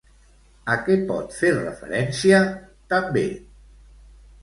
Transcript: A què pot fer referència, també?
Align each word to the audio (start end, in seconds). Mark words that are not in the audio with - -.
A 0.75 0.77
què 0.87 0.95
pot 1.11 1.37
fer 1.43 1.53
referència, 1.59 2.43
també? 2.97 3.27